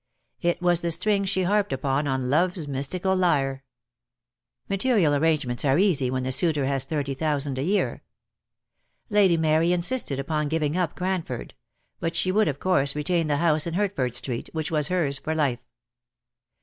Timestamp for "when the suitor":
6.09-6.65